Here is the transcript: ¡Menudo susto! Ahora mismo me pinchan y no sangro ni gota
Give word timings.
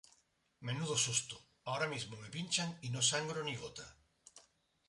¡Menudo 0.67 0.95
susto! 0.97 1.35
Ahora 1.65 1.85
mismo 1.87 2.17
me 2.17 2.31
pinchan 2.31 2.75
y 2.81 2.89
no 2.89 3.03
sangro 3.03 3.43
ni 3.43 3.55
gota 3.55 3.97